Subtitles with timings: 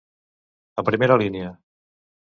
[0.83, 1.55] A primera línia.